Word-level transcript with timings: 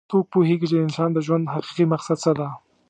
څوک 0.09 0.25
پوهیږي 0.33 0.65
چې 0.69 0.75
د 0.79 0.83
انسان 0.87 1.09
د 1.13 1.19
ژوند 1.25 1.51
حقیقي 1.55 1.85
مقصد 1.93 2.17
څه 2.23 2.31
ده 2.39 2.47